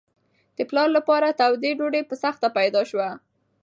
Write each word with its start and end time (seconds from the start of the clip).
د 0.57 0.59
پلار 0.69 0.89
لپاره 0.97 1.37
توده 1.39 1.71
ډوډۍ 1.79 2.03
په 2.09 2.15
سختۍ 2.23 2.49
پیدا 2.57 2.81
شوه. 2.89 3.09